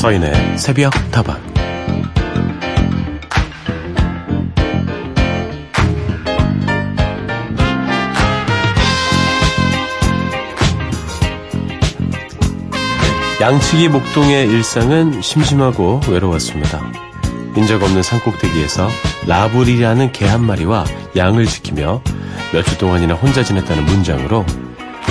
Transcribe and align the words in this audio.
서인의 0.00 0.56
새벽 0.56 0.92
다방 1.10 1.38
양치기 13.40 13.88
목동의 13.88 14.48
일상은 14.48 15.20
심심하고 15.22 16.00
외로웠습니다. 16.08 16.80
인적 17.56 17.82
없는 17.82 18.02
산꼭대기에서 18.02 18.88
라불이라는 19.26 20.12
개 20.12 20.26
한 20.26 20.44
마리와 20.44 20.84
양을 21.16 21.46
지키며 21.46 22.02
몇 22.52 22.62
주 22.64 22.78
동안이나 22.78 23.14
혼자 23.14 23.42
지냈다는 23.42 23.84
문장으로 23.84 24.44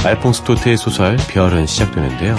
알퐁스 0.05 0.43
토트의 0.43 0.77
소설 0.77 1.15
별은 1.29 1.65
시작되는데요. 1.65 2.35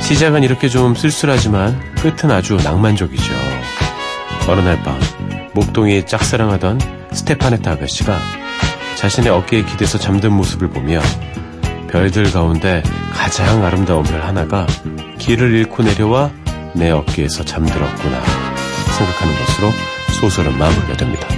시작은 0.00 0.42
이렇게 0.42 0.68
좀 0.68 0.94
쓸쓸하지만 0.94 1.78
끝은 1.96 2.30
아주 2.30 2.56
낭만적이죠. 2.56 3.34
어느 4.48 4.60
날 4.60 4.80
밤, 4.82 4.98
목동이 5.54 6.06
짝사랑하던 6.06 6.80
스테파네타 7.12 7.72
아가씨가 7.72 8.18
자신의 8.96 9.30
어깨에 9.30 9.64
기대서 9.64 9.98
잠든 9.98 10.32
모습을 10.32 10.68
보며 10.70 11.00
별들 11.90 12.30
가운데 12.32 12.82
가장 13.12 13.64
아름다운 13.64 14.02
별 14.04 14.22
하나가 14.22 14.66
길을 15.18 15.54
잃고 15.54 15.82
내려와 15.82 16.30
내 16.74 16.90
어깨에서 16.90 17.44
잠들었구나 17.44 18.20
생각하는 18.96 19.38
것으로 19.38 19.70
소설은 20.20 20.56
마무리가 20.56 20.96
됩니다. 20.96 21.35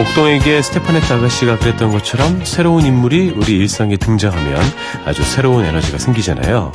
목동에게 0.00 0.62
스테파네트 0.62 1.12
아가씨가 1.12 1.58
그랬던 1.58 1.90
것처럼 1.90 2.42
새로운 2.46 2.86
인물이 2.86 3.34
우리 3.36 3.58
일상에 3.58 3.98
등장하면 3.98 4.58
아주 5.04 5.22
새로운 5.22 5.66
에너지가 5.66 5.98
생기잖아요. 5.98 6.72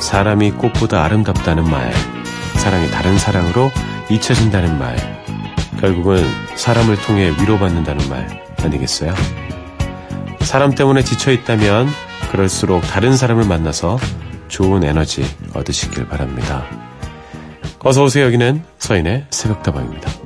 사람이 0.00 0.52
꽃보다 0.52 1.04
아름답다는 1.04 1.70
말, 1.70 1.92
사랑이 2.56 2.90
다른 2.90 3.16
사랑으로 3.18 3.70
잊혀진다는 4.10 4.80
말, 4.80 4.96
결국은 5.80 6.26
사람을 6.56 6.96
통해 7.02 7.32
위로받는다는 7.40 8.08
말 8.08 8.26
아니겠어요? 8.64 9.14
사람 10.40 10.74
때문에 10.74 11.04
지쳐있다면 11.04 11.88
그럴수록 12.32 12.82
다른 12.82 13.16
사람을 13.16 13.44
만나서 13.44 13.98
좋은 14.48 14.82
에너지 14.82 15.24
얻으시길 15.54 16.08
바랍니다. 16.08 16.64
어서오세요. 17.78 18.26
여기는 18.26 18.64
서인의 18.78 19.26
새벽다방입니다. 19.30 20.19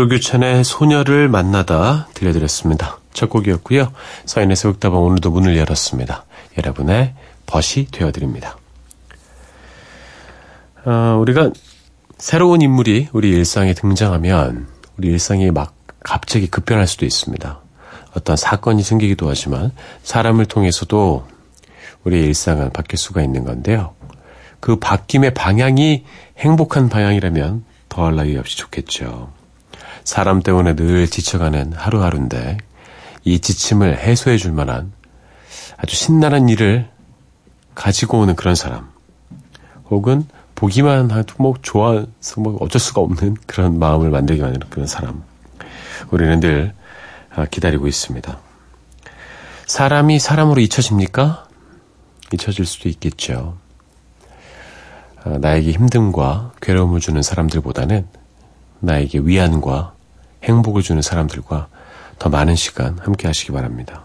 조규찬의 0.00 0.64
소녀를 0.64 1.28
만나다 1.28 2.08
들려드렸습니다. 2.14 3.00
첫 3.12 3.28
곡이었고요. 3.28 3.92
서인의 4.24 4.56
새벽다방 4.56 4.98
오늘도 4.98 5.30
문을 5.30 5.58
열었습니다. 5.58 6.24
여러분의 6.56 7.12
벗이 7.44 7.88
되어드립니다. 7.90 8.56
어, 10.86 11.18
우리가 11.20 11.50
새로운 12.16 12.62
인물이 12.62 13.08
우리 13.12 13.28
일상에 13.28 13.74
등장하면 13.74 14.68
우리 14.96 15.08
일상이 15.08 15.50
막 15.50 15.74
갑자기 16.02 16.46
급변할 16.46 16.86
수도 16.86 17.04
있습니다. 17.04 17.60
어떤 18.16 18.36
사건이 18.36 18.82
생기기도 18.82 19.28
하지만 19.28 19.70
사람을 20.02 20.46
통해서도 20.46 21.26
우리 22.04 22.22
일상은 22.22 22.70
바뀔 22.70 22.96
수가 22.96 23.20
있는 23.20 23.44
건데요. 23.44 23.94
그 24.60 24.76
바뀜의 24.76 25.34
방향이 25.34 26.06
행복한 26.38 26.88
방향이라면 26.88 27.64
더할 27.90 28.16
나위 28.16 28.38
없이 28.38 28.56
좋겠죠. 28.56 29.39
사람 30.04 30.42
때문에 30.42 30.74
늘 30.74 31.08
지쳐가는 31.08 31.72
하루하루인데 31.74 32.58
이 33.24 33.38
지침을 33.38 33.98
해소해 33.98 34.36
줄 34.36 34.52
만한 34.52 34.92
아주 35.76 35.96
신나는 35.96 36.48
일을 36.48 36.88
가지고 37.74 38.20
오는 38.20 38.36
그런 38.36 38.54
사람 38.54 38.90
혹은 39.88 40.26
보기만 40.54 41.10
해도 41.10 41.34
뭐 41.38 41.54
좋아서 41.62 42.06
뭐 42.38 42.56
어쩔 42.60 42.80
수가 42.80 43.00
없는 43.00 43.36
그런 43.46 43.78
마음을 43.78 44.10
만들게 44.10 44.42
만드는 44.42 44.66
그런 44.68 44.86
사람 44.86 45.22
우리는 46.10 46.40
늘 46.40 46.74
아, 47.34 47.46
기다리고 47.46 47.86
있습니다. 47.86 48.38
사람이 49.66 50.18
사람으로 50.18 50.60
잊혀집니까? 50.60 51.46
잊혀질 52.32 52.66
수도 52.66 52.88
있겠죠. 52.88 53.56
아, 55.22 55.38
나에게 55.38 55.72
힘듦과 55.72 56.52
괴로움을 56.60 57.00
주는 57.00 57.22
사람들보다는 57.22 58.06
나에게 58.80 59.20
위안과 59.20 59.94
행복을 60.44 60.82
주는 60.82 61.00
사람들과 61.02 61.68
더 62.18 62.28
많은 62.28 62.54
시간 62.56 62.98
함께 62.98 63.26
하시기 63.26 63.52
바랍니다. 63.52 64.04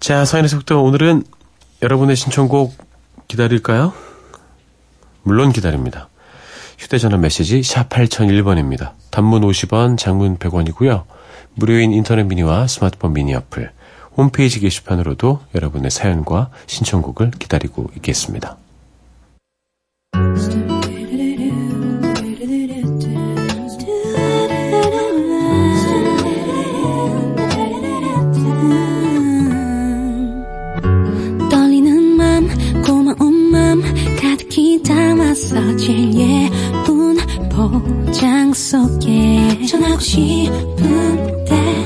자, 0.00 0.24
서인의 0.24 0.48
속도 0.48 0.82
오늘은 0.82 1.24
여러분의 1.82 2.16
신청곡 2.16 2.76
기다릴까요? 3.28 3.92
물론 5.22 5.52
기다립니다. 5.52 6.08
휴대전화 6.78 7.16
메시지 7.16 7.62
샵 7.62 7.88
8001번입니다. 7.88 8.92
단문 9.10 9.42
50원, 9.42 9.96
장문 9.96 10.38
100원이고요. 10.38 11.04
무료인 11.54 11.92
인터넷 11.92 12.24
미니와 12.24 12.66
스마트폰 12.66 13.14
미니 13.14 13.34
어플, 13.34 13.70
홈페이지 14.16 14.60
게시판으로도 14.60 15.40
여러분의 15.54 15.90
사연과 15.90 16.50
신청곡을 16.66 17.30
기다리고 17.32 17.90
있겠습니다. 17.96 18.58
제일 35.76 36.14
예쁜 36.14 37.16
포장 37.50 38.52
속에 38.54 39.66
전하고 39.66 39.98
싶은데 39.98 41.83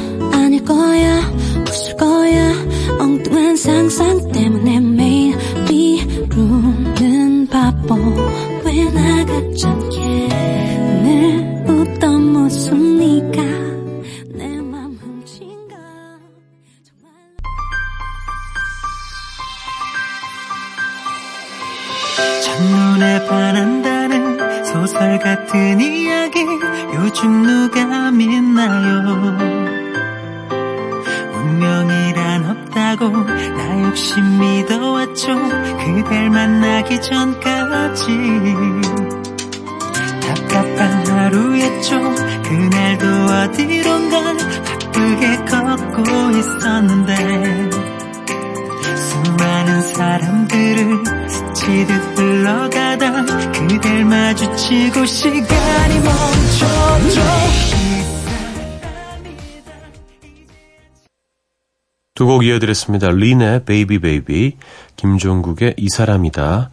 이어드렸습니다. 62.58 63.10
린의 63.10 63.64
Baby 63.64 64.00
Baby, 64.00 64.56
김종국의 64.96 65.74
이 65.76 65.88
사람이다 65.88 66.70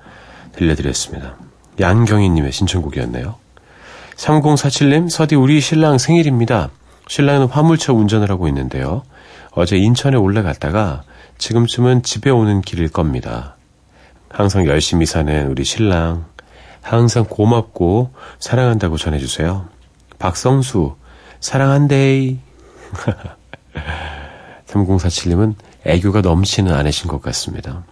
들려드렸습니다. 0.53 1.37
양경희님의 1.79 2.51
신청곡이었네요. 2.51 3.35
3047님, 4.15 5.09
서디 5.09 5.35
우리 5.35 5.59
신랑 5.59 5.97
생일입니다. 5.97 6.69
신랑은 7.07 7.47
화물차 7.47 7.93
운전을 7.93 8.29
하고 8.29 8.47
있는데요. 8.47 9.03
어제 9.51 9.77
인천에 9.77 10.17
올라갔다가 10.17 11.03
지금쯤은 11.37 12.03
집에 12.03 12.29
오는 12.29 12.61
길일 12.61 12.89
겁니다. 12.89 13.55
항상 14.29 14.65
열심히 14.65 15.05
사는 15.05 15.47
우리 15.47 15.63
신랑, 15.63 16.25
항상 16.81 17.25
고맙고 17.25 18.13
사랑한다고 18.39 18.97
전해주세요. 18.97 19.67
박성수, 20.19 20.95
사랑한데이. 21.39 22.39
3047님은 24.67 25.55
애교가 25.85 26.21
넘치는 26.21 26.73
아내신 26.73 27.07
것 27.09 27.21
같습니다. 27.21 27.83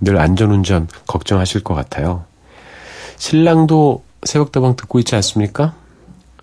늘 0.00 0.18
안전운전 0.18 0.88
걱정하실 1.06 1.62
것 1.64 1.74
같아요. 1.74 2.24
신랑도 3.16 4.04
새벽다방 4.22 4.76
듣고 4.76 4.98
있지 5.00 5.14
않습니까? 5.16 5.74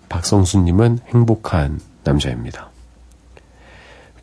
박성수님은 0.08 1.00
행복한 1.08 1.80
남자입니다. 2.04 2.70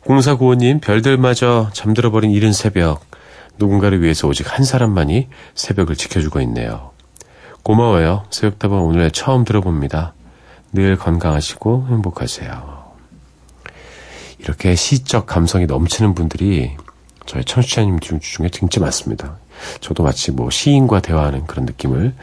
공사구호님, 0.06 0.80
별들마저 0.80 1.70
잠들어버린 1.72 2.30
이른 2.30 2.52
새벽. 2.52 3.04
누군가를 3.58 4.02
위해서 4.02 4.28
오직 4.28 4.52
한 4.52 4.64
사람만이 4.64 5.28
새벽을 5.54 5.96
지켜주고 5.96 6.40
있네요. 6.42 6.90
고마워요. 7.62 8.24
새벽다방 8.30 8.84
오늘 8.84 9.10
처음 9.10 9.44
들어봅니다. 9.44 10.12
늘 10.72 10.96
건강하시고 10.96 11.86
행복하세요. 11.88 12.73
이렇게 14.44 14.74
시적 14.74 15.24
감성이 15.24 15.64
넘치는 15.64 16.14
분들이 16.14 16.76
저희 17.24 17.42
청취자님 17.44 17.98
중에 18.00 18.50
진짜 18.50 18.80
많습니다. 18.80 19.38
저도 19.80 20.02
마치 20.02 20.30
뭐 20.32 20.50
시인과 20.50 21.00
대화하는 21.00 21.46
그런 21.46 21.64
느낌을 21.64 22.14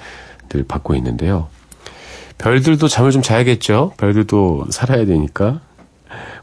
늘 0.49 0.63
받고 0.63 0.93
있는데요. 0.95 1.49
별들도 2.37 2.87
잠을 2.87 3.11
좀 3.11 3.23
자야겠죠? 3.23 3.93
별들도 3.97 4.67
살아야 4.69 5.05
되니까. 5.05 5.61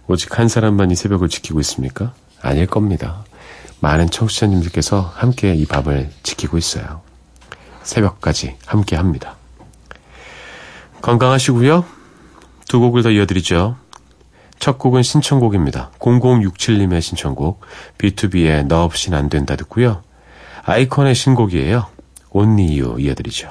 오직 0.09 0.39
한 0.39 0.49
사람만이 0.49 0.97
새벽을 0.97 1.29
지키고 1.29 1.61
있습니까? 1.61 2.13
아닐 2.41 2.67
겁니다. 2.67 3.25
많은 3.81 4.11
청취자님들께서 4.11 5.01
함께 5.15 5.55
이 5.55 5.65
밤을 5.65 6.11
지키고 6.25 6.59
있어요. 6.59 7.03
새벽까지 7.85 8.57
함께 8.67 8.97
합니다. 8.97 9.37
건강하시고요. 11.03 11.85
두 12.67 12.81
곡을 12.81 13.03
더 13.03 13.11
이어드리죠. 13.11 13.77
첫 14.59 14.79
곡은 14.79 15.03
신청곡입니다. 15.03 15.93
0067님의 15.99 17.01
신청곡 17.01 17.61
B2B의 17.99 18.67
너 18.67 18.85
없인 18.85 19.15
안 19.15 19.29
된다 19.29 19.57
듣고요. 19.57 20.03
아이콘의 20.65 21.15
신곡이에요. 21.15 21.87
Only 22.31 22.81
You 22.81 23.01
이어드리죠. 23.01 23.51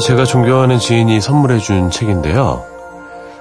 제가 0.00 0.24
존경하는 0.24 0.78
지인이 0.78 1.20
선물해준 1.20 1.90
책인데요. 1.90 2.64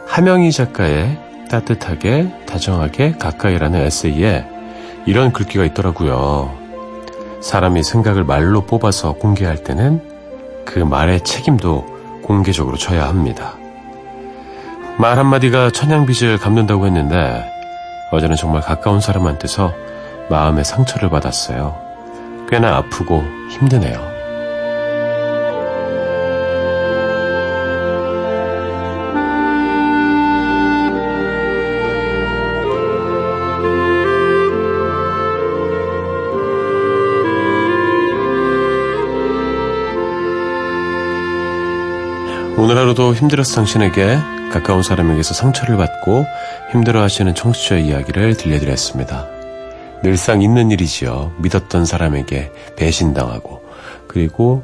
하명희 0.08 0.52
작가의 0.52 1.20
따뜻하게, 1.50 2.46
다정하게, 2.46 3.14
가까이라는 3.14 3.80
에세이에 3.82 4.46
이런 5.06 5.32
글귀가 5.32 5.64
있더라고요. 5.66 6.52
사람이 7.42 7.84
생각을 7.84 8.24
말로 8.24 8.62
뽑아서 8.62 9.14
공개할 9.14 9.64
때는 9.64 10.02
그 10.66 10.80
말의 10.80 11.22
책임도 11.22 12.22
공개적으로 12.24 12.78
져야 12.78 13.08
합니다. 13.08 13.54
말 14.98 15.18
한마디가 15.18 15.72
천냥빚을 15.72 16.38
갚는다고 16.38 16.86
했는데 16.86 17.44
어제는 18.12 18.36
정말 18.36 18.62
가까운 18.62 19.02
사람한테서 19.02 19.74
마음의 20.30 20.64
상처를 20.64 21.10
받았어요. 21.10 21.76
꽤나 22.50 22.78
아프고 22.78 23.24
힘드네요. 23.50 24.13
오늘 42.64 42.78
하루도 42.78 43.14
힘들었어 43.14 43.56
당신에게 43.56 44.16
가까운 44.50 44.84
사람에게서 44.84 45.34
상처를 45.34 45.76
받고 45.76 46.26
힘들어하시는 46.72 47.36
청취자 47.36 47.76
이야기를 47.76 48.38
들려드렸습니다. 48.38 49.28
늘상 50.02 50.42
있는 50.42 50.72
일이지요. 50.72 51.34
믿었던 51.40 51.84
사람에게 51.84 52.54
배신당하고 52.78 53.62
그리고 54.08 54.64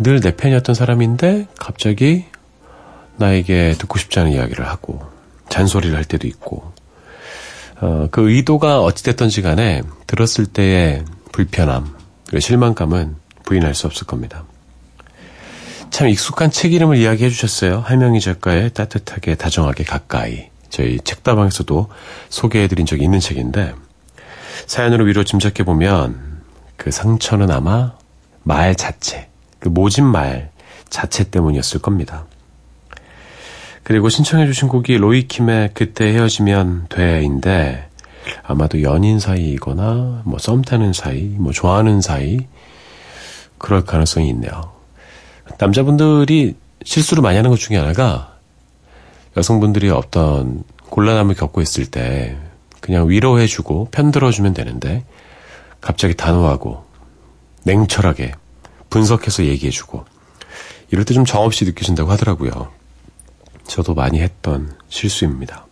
늘 0.00 0.18
내 0.20 0.34
편이었던 0.34 0.74
사람인데 0.74 1.46
갑자기 1.56 2.24
나에게 3.14 3.76
듣고 3.78 4.00
싶지 4.00 4.18
않은 4.18 4.32
이야기를 4.32 4.66
하고 4.66 5.02
잔소리를 5.48 5.96
할 5.96 6.04
때도 6.04 6.26
있고 6.26 6.72
어, 7.80 8.08
그 8.10 8.28
의도가 8.28 8.82
어찌됐던지 8.82 9.42
간에 9.42 9.82
들었을 10.08 10.46
때의 10.46 11.04
불편함, 11.30 11.94
실망감은 12.36 13.14
부인할 13.44 13.76
수 13.76 13.86
없을 13.86 14.04
겁니다. 14.04 14.42
참 15.96 16.10
익숙한 16.10 16.50
책 16.50 16.74
이름을 16.74 16.98
이야기해 16.98 17.30
주셨어요. 17.30 17.80
할명희 17.80 18.20
작가의 18.20 18.74
따뜻하게 18.74 19.34
다정하게 19.34 19.84
가까이. 19.84 20.50
저희 20.68 21.00
책다방에서도 21.00 21.88
소개해 22.28 22.68
드린 22.68 22.84
적이 22.84 23.04
있는 23.04 23.18
책인데 23.18 23.72
사연으로 24.66 25.06
위로 25.06 25.24
짐작해 25.24 25.64
보면 25.64 26.42
그 26.76 26.90
상처는 26.90 27.50
아마 27.50 27.94
말 28.42 28.74
자체, 28.74 29.30
그 29.58 29.70
모진 29.70 30.04
말 30.04 30.50
자체 30.90 31.30
때문이었을 31.30 31.80
겁니다. 31.80 32.26
그리고 33.82 34.10
신청해 34.10 34.44
주신 34.44 34.68
곡이 34.68 34.98
로이킴의 34.98 35.70
그때 35.72 36.12
헤어지면 36.12 36.88
돼인데 36.90 37.88
아마도 38.42 38.82
연인 38.82 39.18
사이이거나 39.18 40.24
뭐 40.26 40.38
썸 40.38 40.60
타는 40.60 40.92
사이, 40.92 41.22
뭐 41.22 41.52
좋아하는 41.52 42.02
사이 42.02 42.40
그럴 43.56 43.86
가능성이 43.86 44.28
있네요. 44.28 44.75
남자분들이 45.58 46.56
실수를 46.84 47.22
많이 47.22 47.36
하는 47.36 47.50
것 47.50 47.58
중에 47.58 47.76
하나가 47.76 48.36
여성분들이 49.36 49.90
어떤 49.90 50.64
곤란함을 50.90 51.34
겪고 51.34 51.60
있을 51.60 51.86
때 51.86 52.36
그냥 52.80 53.08
위로해주고 53.08 53.88
편들어주면 53.90 54.54
되는데 54.54 55.04
갑자기 55.80 56.14
단호하고 56.14 56.84
냉철하게 57.64 58.32
분석해서 58.90 59.44
얘기해주고 59.44 60.04
이럴 60.90 61.04
때 61.04 61.14
좀 61.14 61.24
정없이 61.24 61.64
느껴진다고 61.64 62.10
하더라고요. 62.12 62.70
저도 63.66 63.94
많이 63.94 64.20
했던 64.20 64.76
실수입니다. 64.88 65.66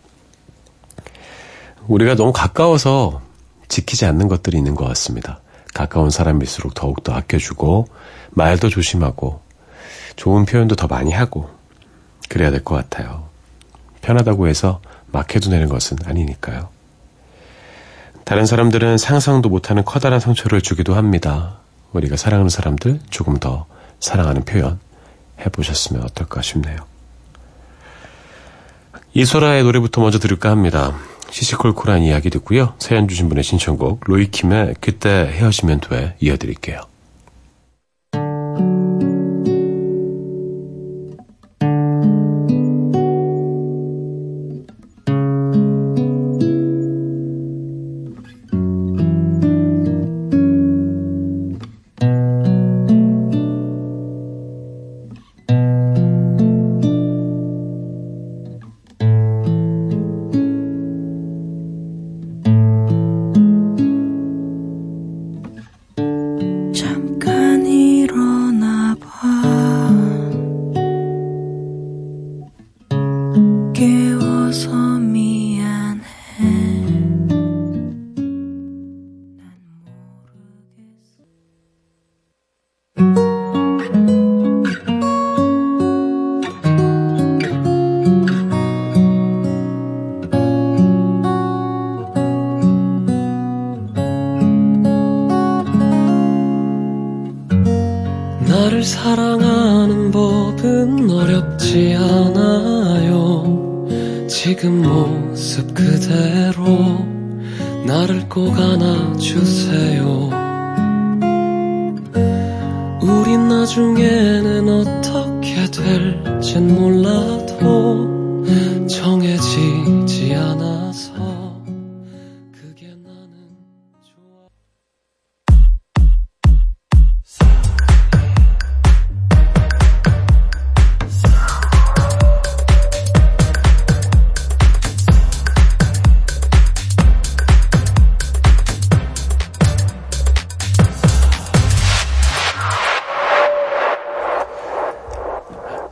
우리가 1.87 2.15
너무 2.15 2.33
가까워서 2.33 3.21
지키지 3.67 4.05
않는 4.05 4.27
것들이 4.27 4.57
있는 4.57 4.75
것 4.75 4.85
같습니다. 4.89 5.39
가까운 5.73 6.09
사람일수록 6.09 6.73
더욱더 6.73 7.13
아껴주고 7.13 7.87
말도 8.31 8.69
조심하고 8.69 9.41
좋은 10.15 10.45
표현도 10.45 10.75
더 10.75 10.87
많이 10.87 11.11
하고 11.11 11.49
그래야 12.29 12.51
될 12.51 12.63
것 12.63 12.75
같아요. 12.75 13.29
편하다고 14.01 14.47
해서 14.47 14.81
막 15.11 15.33
해도 15.35 15.49
되는 15.49 15.67
것은 15.69 15.97
아니니까요. 16.05 16.69
다른 18.23 18.45
사람들은 18.45 18.97
상상도 18.97 19.49
못하는 19.49 19.83
커다란 19.85 20.19
상처를 20.19 20.61
주기도 20.61 20.95
합니다. 20.95 21.57
우리가 21.93 22.17
사랑하는 22.17 22.49
사람들 22.49 22.99
조금 23.09 23.37
더 23.37 23.65
사랑하는 23.99 24.43
표현 24.45 24.79
해보셨으면 25.39 26.03
어떨까 26.03 26.41
싶네요. 26.41 26.77
이소라의 29.13 29.63
노래부터 29.63 30.01
먼저 30.01 30.19
들을까 30.19 30.49
합니다. 30.49 30.93
시시콜콜한 31.29 32.01
이야기 32.03 32.29
듣고요. 32.29 32.73
사연 32.79 33.07
주신 33.07 33.29
분의 33.29 33.43
신청곡 33.43 34.01
로이킴의 34.05 34.75
그때 34.81 35.09
헤어지면 35.09 35.81
돼 35.81 36.15
이어드릴게요. 36.19 36.81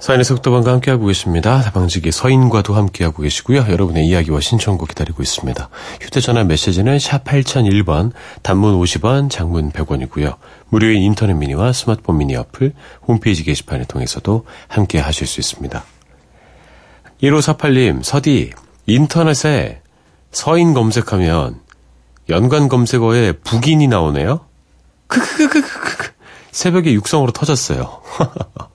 사연의 0.04 0.26
속도방과 0.26 0.70
함께하고 0.74 1.06
계십니다. 1.06 1.62
다방지기 1.62 2.12
서인과도 2.12 2.74
함께하고 2.74 3.24
계시고요. 3.24 3.68
여러분의 3.70 4.06
이야기와 4.06 4.42
신청곡 4.42 4.90
기다리고 4.90 5.24
있습니다. 5.24 5.70
휴대전화 6.02 6.44
메시지는 6.44 7.00
샵 7.00 7.24
8001번, 7.24 8.12
단문 8.42 8.78
50원, 8.82 9.30
장문 9.30 9.72
100원이고요. 9.72 10.36
무료인 10.68 11.02
인터넷 11.04 11.36
미니와 11.36 11.72
스마트폰 11.72 12.18
미니 12.18 12.36
어플, 12.36 12.74
홈페이지 13.08 13.46
게시판을 13.46 13.86
통해서도 13.86 14.46
함께 14.68 15.00
하실 15.00 15.26
수 15.26 15.40
있습니다. 15.40 15.82
1548님, 17.22 18.04
서디, 18.04 18.52
인터넷에 18.88 19.82
서인 20.34 20.74
검색하면 20.74 21.62
연관 22.28 22.68
검색어에 22.68 23.32
북인이 23.32 23.88
나오네요? 23.88 24.42
크크크크크크. 25.08 26.12
새벽에 26.52 26.92
육성으로 26.92 27.32
터졌어요. 27.32 28.02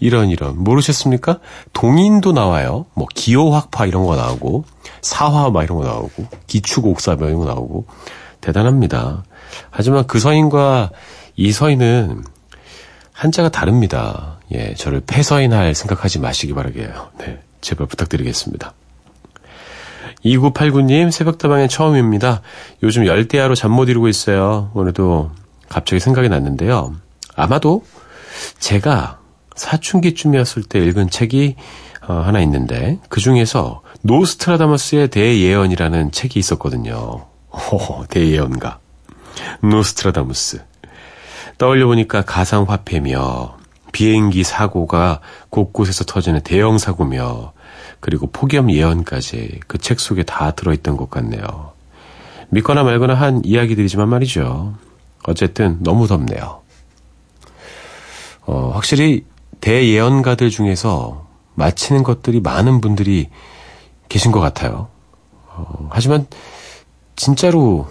이런 0.00 0.28
이런 0.30 0.62
모르셨습니까? 0.62 1.38
동인도 1.72 2.32
나와요. 2.32 2.86
뭐 2.94 3.06
기호학파 3.14 3.86
이런 3.86 4.04
거 4.04 4.16
나오고 4.16 4.64
사화 5.00 5.50
막 5.50 5.62
이런 5.62 5.78
거 5.78 5.84
나오고 5.84 6.26
기축옥사 6.46 7.16
뭐 7.16 7.28
이런 7.28 7.40
거 7.40 7.46
나오고 7.46 7.86
대단합니다. 8.40 9.24
하지만 9.70 10.06
그 10.06 10.18
서인과 10.18 10.90
이 11.36 11.52
서인은 11.52 12.24
한자가 13.12 13.50
다릅니다. 13.50 14.38
예, 14.52 14.74
저를 14.74 15.00
폐서인할 15.06 15.74
생각하지 15.74 16.18
마시기 16.18 16.54
바라게요. 16.54 17.10
네, 17.18 17.40
제발 17.60 17.86
부탁드리겠습니다. 17.86 18.72
2989님 20.24 21.10
새벽다방에 21.10 21.68
처음입니다. 21.68 22.42
요즘 22.82 23.06
열대야로 23.06 23.54
잠 23.54 23.72
못 23.72 23.88
이루고 23.88 24.08
있어요. 24.08 24.70
오늘도 24.74 25.30
갑자기 25.68 26.00
생각이 26.00 26.28
났는데요. 26.28 26.94
아마도 27.34 27.84
제가 28.58 29.18
사춘기쯤이었을 29.62 30.64
때 30.64 30.80
읽은 30.80 31.08
책이 31.10 31.56
어, 32.08 32.14
하나 32.14 32.40
있는데 32.40 32.98
그 33.08 33.20
중에서 33.20 33.82
노스트라다무스의 34.02 35.08
대예언이라는 35.08 36.10
책이 36.10 36.38
있었거든요. 36.38 37.26
호, 37.50 38.04
대예언가. 38.08 38.80
노스트라다무스. 39.62 40.64
떠올려 41.58 41.86
보니까 41.86 42.22
가상 42.22 42.64
화폐며 42.64 43.56
비행기 43.92 44.42
사고가 44.42 45.20
곳곳에서 45.50 46.04
터지는 46.04 46.40
대형 46.40 46.78
사고며 46.78 47.52
그리고 48.00 48.26
폭염 48.32 48.70
예언까지 48.70 49.60
그 49.68 49.78
책 49.78 50.00
속에 50.00 50.24
다 50.24 50.50
들어있던 50.52 50.96
것 50.96 51.08
같네요. 51.08 51.72
믿거나 52.48 52.82
말거나 52.82 53.14
한 53.14 53.42
이야기들이지만 53.44 54.08
말이죠. 54.08 54.74
어쨌든 55.24 55.78
너무 55.80 56.08
덥네요. 56.08 56.62
어, 58.44 58.72
확실히 58.74 59.24
대예언가들 59.62 60.50
중에서 60.50 61.24
마치는 61.54 62.02
것들이 62.02 62.40
많은 62.40 62.80
분들이 62.80 63.30
계신 64.08 64.32
것 64.32 64.40
같아요. 64.40 64.88
어, 65.46 65.88
하지만 65.90 66.26
진짜로 67.14 67.88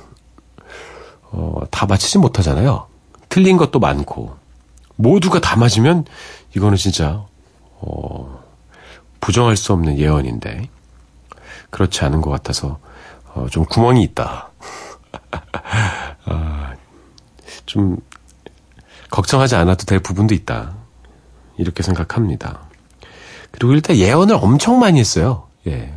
어, 1.32 1.62
다 1.72 1.86
맞히지 1.86 2.18
못하잖아요. 2.18 2.88
틀린 3.30 3.56
것도 3.56 3.80
많고 3.80 4.36
모두가 4.98 5.40
다 5.40 5.56
맞으면 5.56 6.06
이거는 6.56 6.76
진짜 6.76 7.26
어, 7.80 8.44
부정할 9.22 9.56
수 9.56 9.72
없는 9.72 9.98
예언인데 9.98 10.70
그렇지 11.70 12.04
않은 12.04 12.20
것 12.22 12.32
같아서 12.32 12.80
어, 13.34 13.48
좀 13.50 13.64
구멍이 13.64 14.04
있다. 14.04 14.52
어, 16.26 16.74
좀 17.66 17.98
걱정하지 19.10 19.56
않아도 19.56 19.86
될 19.86 20.00
부분도 20.00 20.36
있다. 20.36 20.81
이렇게 21.62 21.84
생각합니다. 21.84 22.62
그리고 23.52 23.74
일단 23.74 23.96
예언을 23.96 24.36
엄청 24.36 24.80
많이 24.80 25.00
했어요. 25.00 25.48
예. 25.68 25.94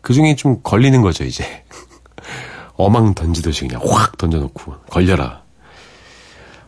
그 0.00 0.12
중에 0.12 0.34
좀 0.34 0.60
걸리는 0.62 1.00
거죠, 1.02 1.24
이제. 1.24 1.44
어망 2.76 3.14
던지듯이 3.14 3.68
그냥 3.68 3.80
확 3.86 4.18
던져놓고, 4.18 4.74
걸려라. 4.90 5.42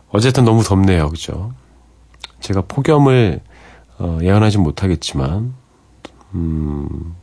어쨌든 0.09 0.45
너무 0.45 0.63
덥네요, 0.63 1.09
그죠? 1.09 1.53
제가 2.39 2.61
폭염을, 2.61 3.41
어, 3.99 4.19
예언하지 4.21 4.59
못하겠지만, 4.59 5.53
음, 6.33 7.15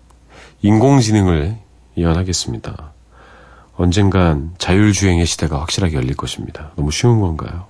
인공지능을 0.61 1.57
예언하겠습니다. 1.97 2.93
언젠간 3.77 4.55
자율주행의 4.59 5.25
시대가 5.25 5.61
확실하게 5.61 5.97
열릴 5.97 6.17
것입니다. 6.17 6.73
너무 6.77 6.91
쉬운 6.91 7.21
건가요? 7.21 7.67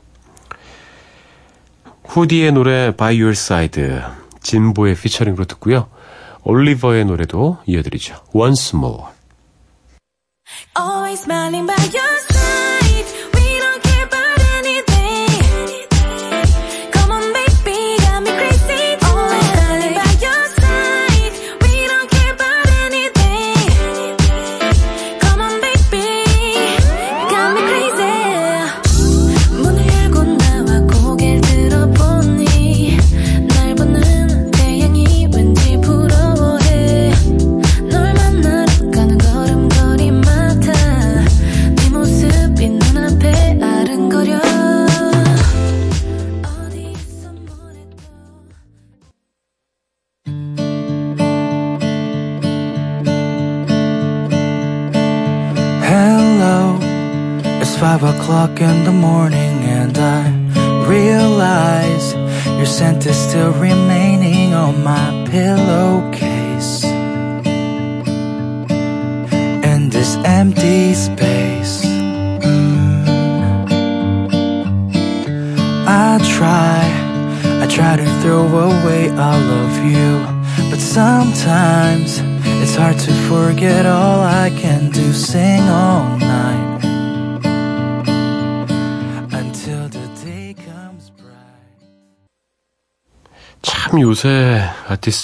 후디의 2.07 2.53
노래 2.53 2.95
By 2.97 3.17
Your 3.17 3.33
Side 3.33 3.83
진보의 4.43 4.95
피처링으로 4.95 5.45
듣고요. 5.47 5.89
올리버의 6.43 7.07
노래도 7.07 7.59
이어드리죠. 7.67 8.17
Once 8.35 8.77
More. 8.79 9.05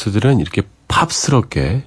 아티스트들은 0.01 0.41
이렇게 0.41 0.63
팝스럽게 0.89 1.85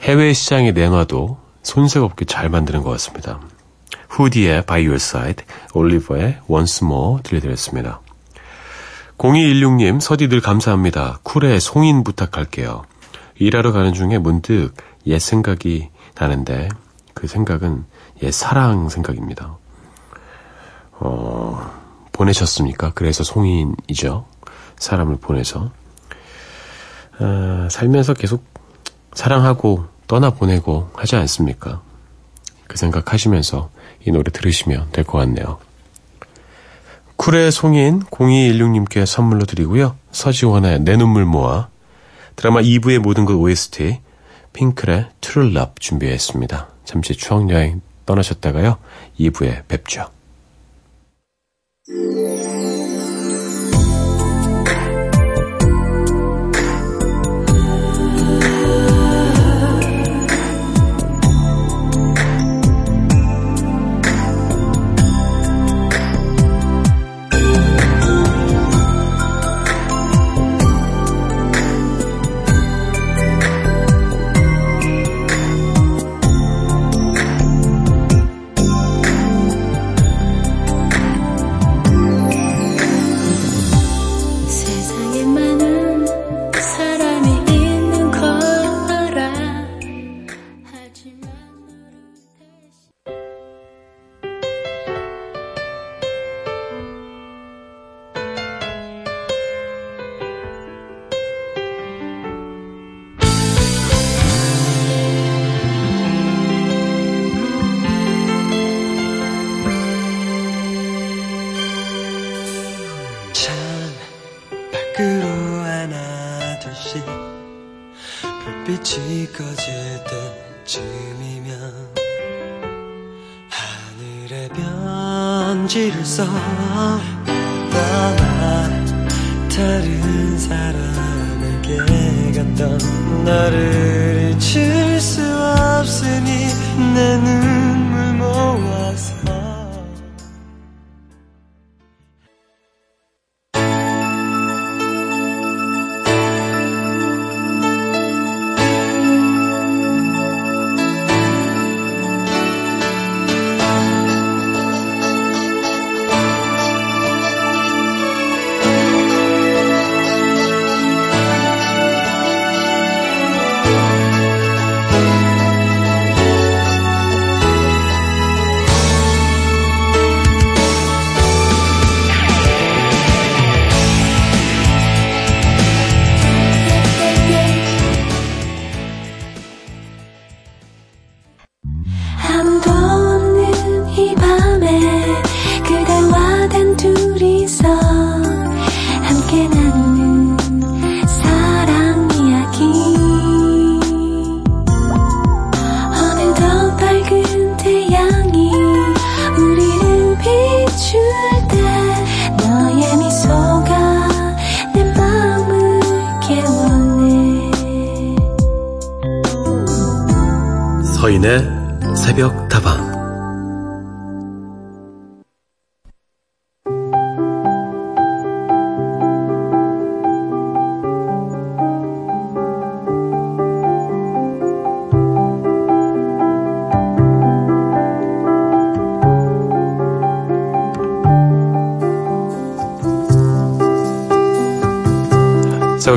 해외 0.00 0.32
시장에 0.32 0.72
내놔도 0.72 1.38
손색 1.62 2.02
없게 2.02 2.24
잘 2.24 2.48
만드는 2.48 2.82
것 2.82 2.90
같습니다. 2.90 3.40
후디의 4.08 4.66
By 4.66 4.82
Your 4.82 4.96
Side, 4.96 5.44
올리버의 5.74 6.40
Once 6.48 6.84
More 6.84 7.22
들려드렸습니다. 7.22 8.00
0216님, 9.18 10.00
서디 10.00 10.28
늘 10.28 10.40
감사합니다. 10.40 11.20
쿨의 11.22 11.60
송인 11.60 12.02
부탁할게요. 12.02 12.84
일하러 13.36 13.72
가는 13.72 13.92
중에 13.92 14.18
문득 14.18 14.72
옛 15.06 15.18
생각이 15.18 15.90
나는데 16.18 16.68
그 17.14 17.26
생각은 17.26 17.84
옛 18.22 18.32
사랑 18.32 18.88
생각입니다. 18.88 19.58
어, 20.92 21.70
보내셨습니까? 22.12 22.92
그래서 22.94 23.22
송인이죠. 23.22 24.26
사람을 24.78 25.18
보내서. 25.20 25.70
어, 27.20 27.68
살면서 27.70 28.14
계속 28.14 28.44
사랑하고 29.12 29.84
떠나보내고 30.06 30.90
하지 30.94 31.16
않습니까? 31.16 31.82
그 32.66 32.76
생각 32.76 33.12
하시면서 33.12 33.70
이 34.06 34.10
노래 34.10 34.30
들으시면 34.30 34.88
될 34.92 35.04
것 35.04 35.18
같네요. 35.18 35.58
쿨의 37.16 37.52
송인 37.52 38.00
0216님께 38.04 39.04
선물로 39.04 39.44
드리고요. 39.44 39.96
서지원의 40.12 40.80
내 40.80 40.96
눈물 40.96 41.24
모아 41.26 41.68
드라마 42.36 42.62
2부의 42.62 42.98
모든 42.98 43.26
것 43.26 43.34
OST 43.34 44.00
핑클의 44.54 45.08
True 45.20 45.54
준비했습니다. 45.78 46.68
잠시 46.84 47.14
추억여행 47.14 47.82
떠나셨다가요. 48.06 48.78
2부에 49.18 49.68
뵙죠. 49.68 50.06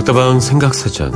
새벽다방 0.04 0.40
생각사전 0.42 1.14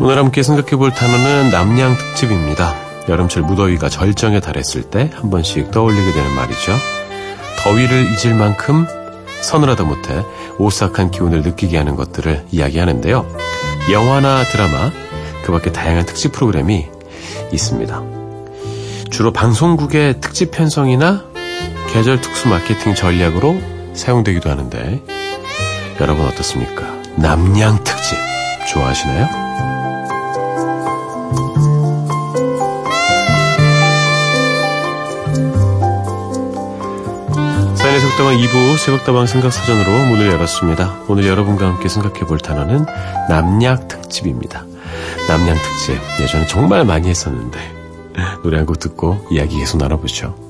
오늘 0.00 0.18
함께 0.18 0.42
생각해 0.42 0.76
볼 0.76 0.92
단어는 0.92 1.50
남양 1.50 1.96
특집입니다. 1.96 2.74
여름철 3.08 3.42
무더위가 3.42 3.88
절정에 3.88 4.40
달했을 4.40 4.82
때 4.84 5.10
한 5.14 5.30
번씩 5.30 5.70
떠올리게 5.70 6.12
되는 6.12 6.34
말이죠. 6.34 6.72
더위를 7.58 8.06
잊을 8.12 8.34
만큼 8.34 8.86
서늘하다 9.46 9.84
못해 9.84 10.24
오싹한 10.58 11.12
기운을 11.12 11.42
느끼게 11.42 11.78
하는 11.78 11.94
것들을 11.94 12.46
이야기하는데요. 12.50 13.26
영화나 13.92 14.42
드라마, 14.44 14.90
그 15.44 15.52
밖에 15.52 15.70
다양한 15.70 16.04
특집 16.04 16.32
프로그램이 16.32 16.88
있습니다. 17.52 18.02
주로 19.10 19.32
방송국의 19.32 20.20
특집 20.20 20.50
편성이나 20.50 21.24
계절 21.92 22.20
특수 22.20 22.48
마케팅 22.48 22.94
전략으로 22.94 23.56
사용되기도 23.94 24.50
하는데 24.50 25.00
여러분 26.00 26.26
어떻습니까? 26.26 26.82
남양 27.14 27.84
특집 27.84 28.18
좋아하시나요? 28.68 29.45
속다방 38.16 38.38
2부 38.38 38.78
새벽다방 38.78 39.26
생각사전으로 39.26 40.06
문을 40.06 40.28
열었습니다. 40.32 41.02
오늘 41.06 41.26
여러분과 41.26 41.66
함께 41.66 41.86
생각해 41.88 42.20
볼 42.20 42.38
단어는 42.38 42.86
남양 43.28 43.88
특집입니다. 43.88 44.64
남양 45.28 45.54
특집 45.54 46.00
예전에 46.22 46.46
정말 46.46 46.86
많이 46.86 47.08
했었는데 47.08 47.58
노래 48.42 48.56
한 48.56 48.64
곡 48.64 48.78
듣고 48.78 49.26
이야기 49.30 49.58
계속 49.58 49.76
나눠보죠. 49.76 50.45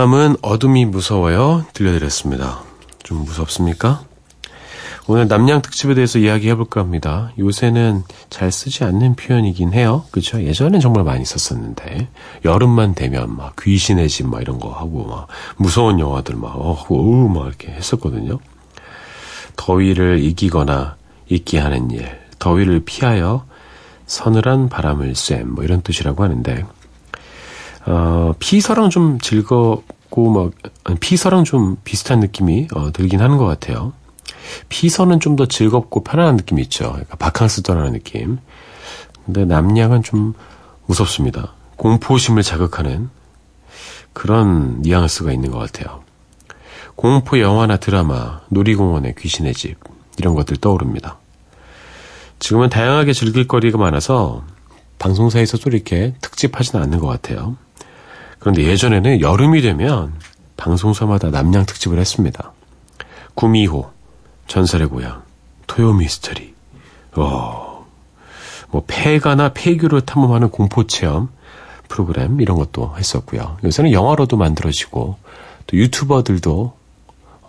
밤은 0.00 0.36
어둠이 0.40 0.86
무서워요. 0.86 1.66
들려드렸습니다. 1.74 2.62
좀 3.02 3.22
무섭습니까? 3.22 4.00
오늘 5.06 5.28
남양 5.28 5.60
특집에 5.60 5.92
대해서 5.92 6.18
이야기해 6.18 6.54
볼까 6.54 6.80
합니다. 6.80 7.32
요새는 7.38 8.04
잘 8.30 8.50
쓰지 8.50 8.84
않는 8.84 9.14
표현이긴 9.16 9.74
해요. 9.74 10.06
그렇죠? 10.10 10.42
예전엔 10.42 10.80
정말 10.80 11.04
많이 11.04 11.26
썼었는데 11.26 12.08
여름만 12.46 12.94
되면 12.94 13.36
막 13.36 13.56
귀신의 13.60 14.08
집 14.08 14.26
막 14.26 14.40
이런 14.40 14.58
거 14.58 14.72
하고 14.72 15.04
막 15.04 15.26
무서운 15.58 16.00
영화들 16.00 16.34
막 16.34 16.56
어우 16.56 17.28
막 17.28 17.48
이렇게 17.48 17.70
했었거든요. 17.70 18.38
더위를 19.56 20.20
이기거나 20.20 20.96
잊게 21.28 21.58
하는 21.58 21.90
일, 21.90 22.08
더위를 22.38 22.86
피하여 22.86 23.44
서늘한 24.06 24.70
바람을 24.70 25.14
쐰, 25.14 25.44
뭐 25.44 25.62
이런 25.62 25.82
뜻이라고 25.82 26.24
하는데, 26.24 26.64
어, 27.90 28.34
피서랑 28.38 28.90
좀 28.90 29.18
즐겁고, 29.18 30.30
막, 30.30 30.52
아니, 30.84 30.98
피서랑 30.98 31.44
좀 31.44 31.76
비슷한 31.84 32.20
느낌이 32.20 32.68
어, 32.72 32.92
들긴 32.92 33.20
하는 33.20 33.36
것 33.36 33.46
같아요. 33.46 33.92
피서는 34.68 35.20
좀 35.20 35.36
더 35.36 35.46
즐겁고 35.46 36.02
편안한 36.04 36.36
느낌이 36.36 36.62
있죠. 36.62 36.90
그러니까 36.90 37.16
바캉스 37.16 37.62
떠나는 37.62 37.92
느낌. 37.92 38.38
근데 39.24 39.44
남양은 39.44 40.02
좀 40.02 40.34
무섭습니다. 40.86 41.52
공포심을 41.76 42.42
자극하는 42.42 43.10
그런 44.12 44.82
뉘앙스가 44.82 45.32
있는 45.32 45.50
것 45.50 45.58
같아요. 45.58 46.02
공포 46.96 47.40
영화나 47.40 47.76
드라마, 47.76 48.40
놀이공원의 48.48 49.14
귀신의 49.18 49.54
집, 49.54 49.78
이런 50.18 50.34
것들 50.34 50.56
떠오릅니다. 50.58 51.18
지금은 52.40 52.68
다양하게 52.68 53.12
즐길 53.12 53.46
거리가 53.48 53.78
많아서 53.78 54.42
방송사에서도 54.98 55.70
이렇게 55.70 56.14
특집하지는 56.20 56.82
않는 56.84 56.98
것 56.98 57.06
같아요. 57.06 57.56
그런데 58.40 58.64
예전에는 58.64 59.20
여름이 59.20 59.60
되면 59.60 60.12
방송사마다 60.56 61.30
남양 61.30 61.66
특집을 61.66 61.98
했습니다. 61.98 62.52
구미호, 63.34 63.90
전설의 64.48 64.88
고향, 64.88 65.22
토요 65.66 65.92
미스터리, 65.92 66.54
어, 67.12 67.86
뭐 68.70 68.84
폐가나 68.86 69.50
폐교를 69.52 70.00
탐험하는 70.00 70.50
공포 70.50 70.86
체험 70.86 71.28
프로그램 71.88 72.40
이런 72.40 72.56
것도 72.56 72.94
했었고요. 72.96 73.58
요새는 73.64 73.92
영화로도 73.92 74.36
만들어지고 74.36 75.16
또 75.66 75.76
유튜버들도 75.76 76.76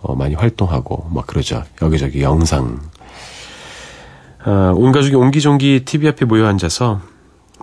어, 0.02 0.14
많이 0.14 0.34
활동하고 0.34 1.08
막 1.12 1.26
그러죠. 1.26 1.64
여기저기 1.80 2.22
영상 2.22 2.80
아, 4.44 4.72
온 4.74 4.90
가족이 4.90 5.14
옹기종기 5.14 5.84
TV 5.84 6.08
앞에 6.08 6.24
모여 6.24 6.46
앉아서 6.46 7.00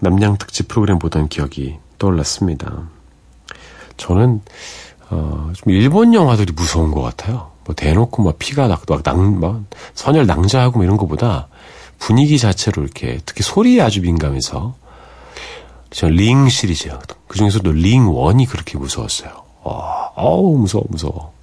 남양 0.01 0.37
특집 0.37 0.69
프로그램 0.69 0.97
보던 0.97 1.27
기억이 1.27 1.77
떠올랐습니다. 1.97 2.98
저는 3.99 4.41
어, 5.11 5.51
좀 5.53 5.73
일본 5.73 6.13
영화들이 6.13 6.53
무서운 6.53 6.91
것 6.91 7.01
같아요. 7.01 7.51
뭐 7.65 7.75
대놓고 7.75 8.23
막 8.23 8.39
피가 8.39 8.67
막, 8.67 8.83
막, 8.87 9.03
낭, 9.03 9.39
막 9.39 9.61
선열 9.93 10.25
낭자하고 10.25 10.79
뭐 10.79 10.83
이런 10.83 10.97
것보다 10.97 11.47
분위기 11.99 12.39
자체로 12.39 12.81
이렇게 12.81 13.19
특히 13.25 13.43
소리에 13.43 13.81
아주 13.81 14.01
민감해서 14.01 14.73
저는 15.91 16.15
링 16.15 16.49
시리즈 16.49 16.89
그 17.27 17.37
중에서도 17.37 17.71
링 17.71 18.05
1이 18.05 18.47
그렇게 18.47 18.77
무서웠어요. 18.77 19.31
어, 19.61 20.11
어우 20.15 20.57
무서워 20.57 20.83
무서워. 20.89 21.33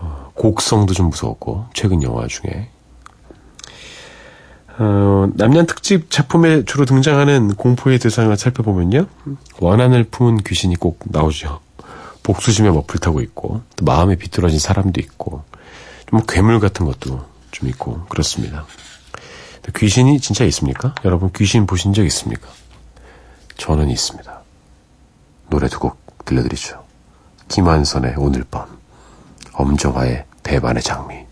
어, 0.00 0.30
곡성도 0.34 0.94
좀 0.94 1.08
무서웠고 1.10 1.66
최근 1.74 2.02
영화 2.02 2.26
중에 2.26 2.68
어, 4.78 5.28
남양 5.34 5.66
특집 5.66 6.10
작품에 6.10 6.64
주로 6.64 6.84
등장하는 6.84 7.54
공포의 7.54 7.98
대상을 7.98 8.34
살펴보면요. 8.36 9.06
원한을 9.60 10.04
품은 10.04 10.38
귀신이 10.38 10.76
꼭 10.76 11.00
나오죠. 11.04 11.60
복수심에 12.22 12.70
머플 12.70 13.00
타고 13.00 13.20
있고, 13.20 13.62
또 13.76 13.84
마음에 13.84 14.16
비뚤어진 14.16 14.58
사람도 14.58 15.00
있고, 15.00 15.44
좀 16.08 16.20
괴물 16.26 16.60
같은 16.60 16.86
것도 16.86 17.24
좀 17.50 17.68
있고, 17.68 18.04
그렇습니다. 18.06 18.64
귀신이 19.76 20.20
진짜 20.20 20.44
있습니까? 20.46 20.94
여러분 21.04 21.30
귀신 21.34 21.66
보신 21.66 21.92
적 21.92 22.04
있습니까? 22.04 22.48
저는 23.58 23.90
있습니다. 23.90 24.40
노래 25.50 25.68
두 25.68 25.78
곡 25.78 25.98
들려드리죠. 26.24 26.82
김한선의 27.48 28.14
오늘 28.16 28.44
밤, 28.50 28.66
엄정화의 29.52 30.24
대반의 30.42 30.82
장미. 30.82 31.24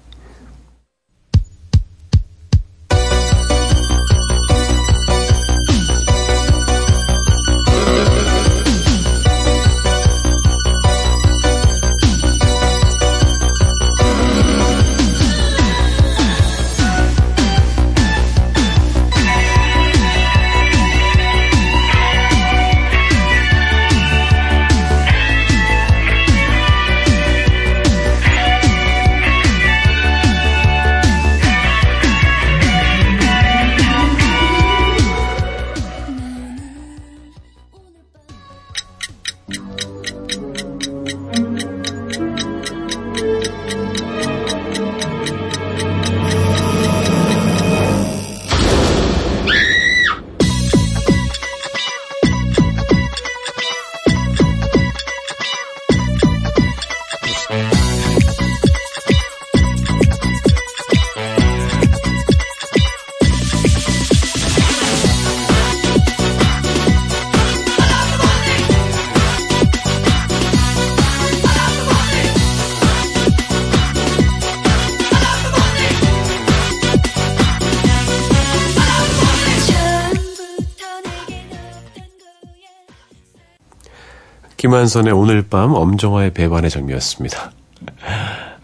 김한선의 84.70 85.12
오늘 85.12 85.42
밤 85.42 85.74
엄정화의 85.74 86.32
배반의 86.32 86.70
장미였습니다. 86.70 87.50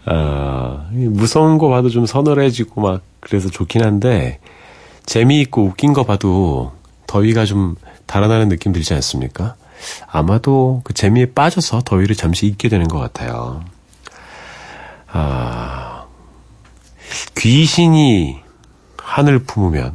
아, 0.05 0.87
이 0.93 0.99
무서운 0.99 1.57
거 1.57 1.67
봐도 1.67 1.89
좀 1.89 2.05
서늘해지고 2.05 2.79
막 2.79 3.01
그래서 3.19 3.49
좋긴 3.49 3.83
한데 3.83 4.39
재미있고 5.05 5.63
웃긴 5.63 5.91
거 5.91 6.05
봐도 6.05 6.71
더위가 7.07 7.43
좀 7.43 7.75
달아나는 8.05 8.47
느낌 8.47 8.71
들지 8.71 8.93
않습니까? 8.93 9.55
아마도 10.09 10.79
그 10.85 10.93
재미에 10.93 11.33
빠져서 11.33 11.81
더위를 11.83 12.15
잠시 12.15 12.47
잊게 12.47 12.69
되는 12.69 12.87
것 12.87 12.99
같아요. 12.99 13.65
아, 15.11 16.05
귀신이 17.37 18.39
하늘 18.97 19.39
품으면 19.39 19.91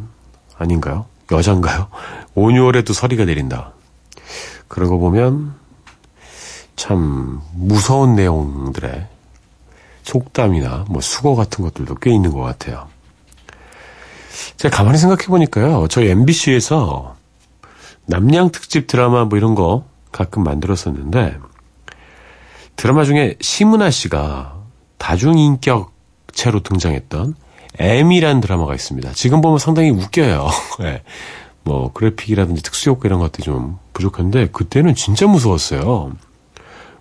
아닌가요? 0.58 1.06
여잔가요? 1.30 1.88
온유월에도 2.34 2.92
서리가 2.92 3.24
내린다. 3.24 3.72
그러고 4.68 4.98
보면 4.98 5.61
참 6.76 7.40
무서운 7.54 8.14
내용들의 8.14 9.06
속담이나 10.02 10.86
뭐 10.88 11.00
수거 11.00 11.34
같은 11.34 11.64
것들도 11.64 11.94
꽤 11.96 12.10
있는 12.12 12.32
것 12.32 12.40
같아요. 12.40 12.88
제가 14.56 14.76
가만히 14.76 14.98
생각해 14.98 15.26
보니까요. 15.26 15.86
저희 15.88 16.08
MBC에서 16.08 17.16
남양 18.06 18.50
특집 18.50 18.86
드라마 18.86 19.24
뭐 19.24 19.38
이런 19.38 19.54
거 19.54 19.84
가끔 20.10 20.42
만들었었는데 20.42 21.38
드라마 22.76 23.04
중에 23.04 23.36
심은하 23.40 23.90
씨가 23.90 24.56
다중인격체로 24.98 26.60
등장했던 26.62 27.34
M이라는 27.78 28.40
드라마가 28.40 28.74
있습니다. 28.74 29.12
지금 29.12 29.40
보면 29.40 29.58
상당히 29.58 29.90
웃겨요. 29.90 30.48
네. 30.80 31.02
뭐 31.64 31.92
그래픽이라든지 31.92 32.62
특수효과 32.62 33.02
이런 33.06 33.20
것들이 33.20 33.44
좀 33.44 33.78
부족한데 33.92 34.48
그때는 34.48 34.94
진짜 34.94 35.26
무서웠어요. 35.26 36.12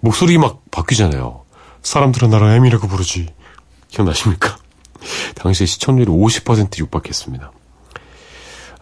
목소리 0.01 0.37
막 0.37 0.61
바뀌잖아요. 0.71 1.43
사람들은 1.83 2.29
나를 2.29 2.49
M이라고 2.49 2.87
부르지. 2.87 3.33
기억나십니까? 3.87 4.57
당시 5.35 5.65
시청률이 5.65 6.11
50% 6.11 6.77
육박했습니다. 6.79 7.51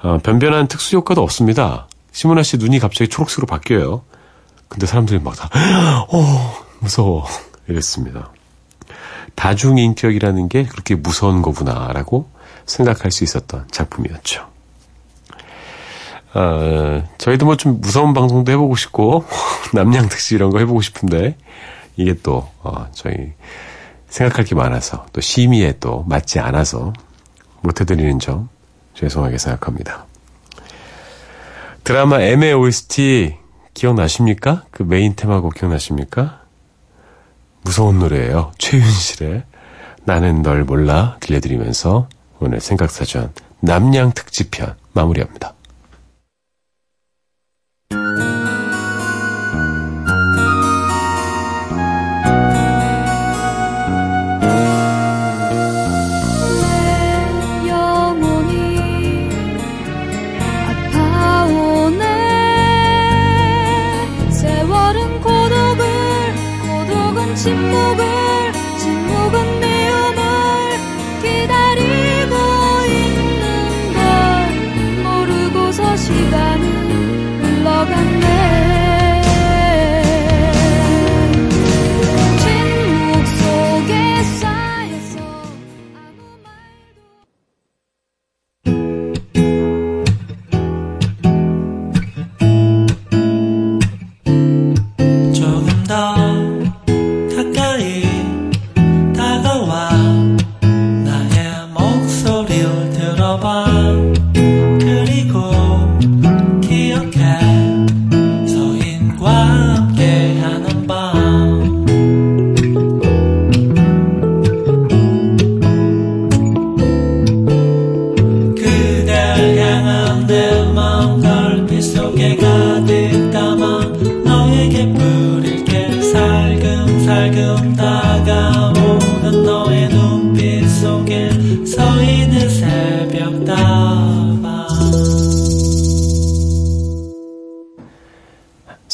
아, 0.01 0.17
변변한 0.23 0.67
특수 0.67 0.95
효과도 0.95 1.21
없습니다. 1.21 1.87
시문아 2.11 2.43
씨 2.43 2.57
눈이 2.57 2.79
갑자기 2.79 3.09
초록색으로 3.09 3.47
바뀌어요. 3.47 4.03
근데 4.67 4.85
사람들이 4.85 5.19
막 5.19 5.35
다, 5.35 5.49
어, 6.09 6.57
무서워. 6.79 7.25
이랬습니다. 7.67 8.31
다중인격이라는 9.35 10.49
게 10.49 10.63
그렇게 10.65 10.95
무서운 10.95 11.41
거구나라고 11.41 12.29
생각할 12.65 13.11
수 13.11 13.23
있었던 13.23 13.67
작품이었죠. 13.71 14.49
아, 16.33 17.03
저희도 17.17 17.45
뭐 17.45 17.55
좀 17.55 17.81
무서운 17.81 18.13
방송도 18.13 18.51
해보고 18.51 18.75
싶고, 18.75 19.25
남양특시 19.73 20.35
이런 20.35 20.49
거 20.51 20.59
해보고 20.59 20.81
싶은데, 20.81 21.35
이게 21.95 22.13
또, 22.21 22.47
어, 22.61 22.87
저희 22.93 23.33
생각할 24.09 24.45
게 24.45 24.55
많아서, 24.55 25.05
또 25.13 25.21
심의에 25.21 25.75
또 25.79 26.03
맞지 26.07 26.39
않아서 26.39 26.93
못해드리는 27.61 28.19
점 28.19 28.49
죄송하게 28.93 29.37
생각합니다. 29.37 30.05
드라마 31.83 32.21
M의 32.21 32.53
OST 32.53 33.35
기억나십니까? 33.73 34.65
그 34.71 34.83
메인 34.83 35.15
테마곡 35.15 35.55
기억나십니까? 35.55 36.41
무서운 37.61 37.99
노래예요. 37.99 38.51
최윤실의 38.57 39.43
나는 40.03 40.41
널 40.41 40.63
몰라 40.63 41.17
들려드리면서 41.19 42.07
오늘 42.39 42.59
생각사전 42.61 43.33
남양 43.61 44.13
특집편 44.13 44.75
마무리합니다. 44.93 45.53
영원 47.91 48.28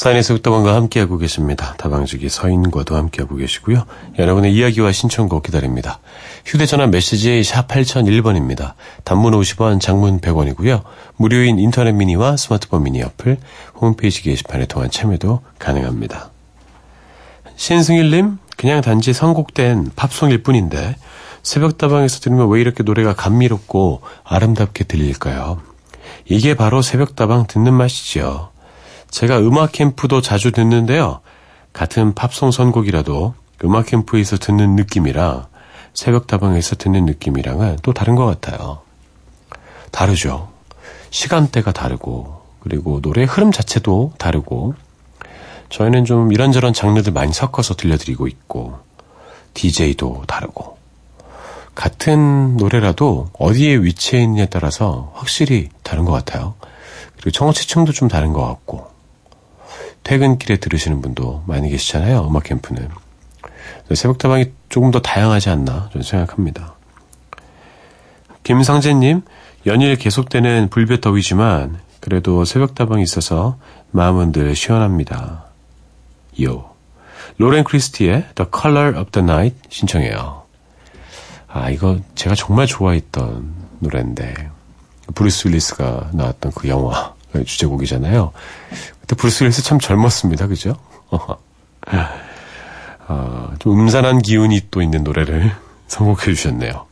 사인의 0.06 0.22
속다방과 0.22 0.76
함께하고 0.76 1.18
계십니다. 1.18 1.74
다방지기 1.80 2.30
서인과도 2.30 2.96
함께하고 2.96 3.38
계시고요. 3.38 3.88
여러분의 4.20 4.54
이야기와 4.54 4.92
신청곡 4.92 5.42
기다립니다. 5.42 5.98
휴대전화 6.46 6.86
메시지 6.86 7.44
샵 7.44 7.68
8001번입니다. 7.68 8.74
단문 9.04 9.34
50원, 9.34 9.82
장문 9.82 10.22
100원이고요. 10.22 10.84
무료인 11.18 11.58
인터넷 11.58 11.94
미니와 11.94 12.38
스마트폰 12.38 12.84
미니 12.84 13.02
어플, 13.02 13.38
홈페이지 13.82 14.22
게시판에 14.22 14.68
통한 14.68 14.92
참여도 14.92 15.42
가능합니다. 15.58 16.30
신승일님, 17.56 18.38
그냥 18.58 18.82
단지 18.82 19.12
선곡된 19.12 19.94
팝송일 19.96 20.44
뿐인데 20.44 20.98
새벽다방에서 21.42 22.20
들으면 22.20 22.48
왜 22.50 22.62
이렇게 22.62 22.84
노래가 22.84 23.16
감미롭고 23.16 24.02
아름답게 24.24 24.84
들릴까요? 24.84 25.64
이게 26.26 26.54
바로 26.54 26.84
새벽다방 26.84 27.48
듣는 27.48 27.74
맛이지요. 27.74 28.54
제가 29.16 29.40
음악 29.40 29.72
캠프도 29.72 30.20
자주 30.20 30.52
듣는데요. 30.52 31.22
같은 31.72 32.14
팝송 32.14 32.52
선곡이라도 32.52 33.34
음악 33.64 33.86
캠프에서 33.86 34.36
듣는 34.36 34.76
느낌이랑 34.76 35.46
새벽 35.94 36.28
다방에서 36.28 36.76
듣는 36.76 37.06
느낌이랑은 37.06 37.78
또 37.82 37.94
다른 37.94 38.16
것 38.16 38.26
같아요. 38.26 38.82
다르죠. 39.92 40.50
시간대가 41.12 41.72
다르고, 41.72 42.42
그리고 42.60 43.00
노래 43.00 43.24
흐름 43.24 43.54
자체도 43.54 44.16
다르고, 44.18 44.74
저희는 45.70 46.04
좀 46.04 46.34
이런저런 46.34 46.74
장르들 46.74 47.14
많이 47.14 47.32
섞어서 47.32 47.76
들려드리고 47.76 48.28
있고, 48.28 48.78
DJ도 49.54 50.24
다르고, 50.28 50.78
같은 51.74 52.58
노래라도 52.58 53.30
어디에 53.40 53.78
위치해 53.78 54.24
있느냐에 54.24 54.48
따라서 54.48 55.14
확실히 55.16 55.70
다른 55.84 56.04
것 56.04 56.12
같아요. 56.12 56.56
그리고 57.14 57.32
청취층도 57.32 57.94
좀 57.94 58.10
다른 58.10 58.34
것 58.34 58.46
같고, 58.46 58.94
퇴근길에 60.06 60.58
들으시는 60.58 61.02
분도 61.02 61.44
많이 61.48 61.70
계시잖아요. 61.70 62.28
음악 62.28 62.44
캠프는. 62.44 62.90
새벽다방이 63.94 64.52
조금 64.70 64.92
더 64.92 65.02
다양하지 65.02 65.50
않나 65.50 65.90
저는 65.92 66.04
생각합니다. 66.04 66.76
김상재님, 68.44 69.24
연일 69.66 69.96
계속되는 69.96 70.70
불볕 70.70 71.02
더위지만 71.02 71.80
그래도 72.00 72.46
새벽다방이 72.46 73.02
있어서 73.02 73.58
마음은 73.90 74.32
늘 74.32 74.56
시원합니다. 74.56 75.46
요. 76.44 76.70
로렌 77.40 77.64
크리스티의 77.64 78.28
The 78.36 78.50
Color 78.54 79.00
of 79.00 79.10
the 79.10 79.24
Night 79.24 79.58
신청해요. 79.70 80.44
아, 81.48 81.70
이거 81.72 81.98
제가 82.14 82.36
정말 82.36 82.68
좋아했던 82.68 83.54
노래인데 83.80 84.52
브루스 85.16 85.48
윌리스가 85.48 86.12
나왔던 86.14 86.52
그 86.54 86.68
영화 86.68 87.16
주제곡이잖아요. 87.44 88.32
그때 89.06 89.16
브루스 89.16 89.44
윌리스 89.44 89.62
참 89.62 89.78
젊었습니다. 89.78 90.48
그죠? 90.48 90.76
어, 93.08 93.54
좀 93.60 93.80
음산한 93.80 94.24
기운이 94.24 94.70
또 94.72 94.82
있는 94.82 95.04
노래를 95.04 95.52
선곡해 95.88 96.34
주셨네요. 96.34 96.88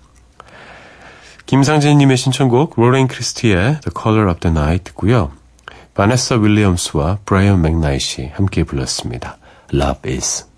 김상진님의 1.47 2.17
신청곡 2.17 2.75
로렌 2.77 3.07
크리스티의 3.07 3.79
The 3.81 3.91
Color 3.99 4.29
of 4.29 4.39
the 4.41 4.55
Night 4.55 4.83
듣고요. 4.83 5.31
바네사 5.95 6.35
윌리엄스와 6.35 7.17
브라이언 7.25 7.63
맥나이시 7.63 8.31
함께 8.35 8.63
불렀습니다. 8.63 9.37
Love 9.73 10.13
is. 10.13 10.52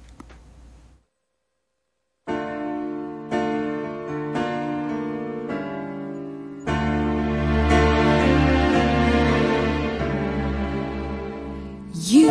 You 12.15 12.29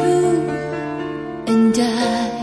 and 1.46 1.78
I 1.78 2.33